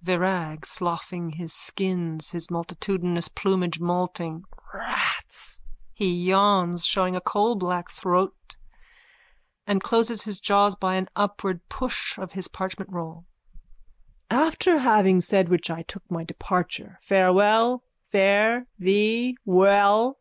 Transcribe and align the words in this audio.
VIRAG: 0.00 0.64
(Sloughing 0.64 1.32
his 1.32 1.52
skins, 1.52 2.30
his 2.30 2.50
multitudinous 2.50 3.28
plumage 3.28 3.78
moulting.) 3.78 4.46
Rats! 4.72 5.60
(He 5.92 6.10
yawns, 6.10 6.82
showing 6.82 7.14
a 7.14 7.20
coalblack 7.20 7.90
throat, 7.90 8.56
and 9.66 9.82
closes 9.82 10.22
his 10.22 10.40
jaws 10.40 10.76
by 10.76 10.94
an 10.94 11.08
upward 11.14 11.68
push 11.68 12.16
of 12.16 12.32
his 12.32 12.48
parchmentroll.) 12.48 13.26
After 14.30 14.78
having 14.78 15.20
said 15.20 15.50
which 15.50 15.68
I 15.70 15.82
took 15.82 16.10
my 16.10 16.24
departure. 16.24 16.98
Farewell. 17.02 17.84
Fare 18.06 18.68
thee 18.78 19.36
well. 19.44 20.16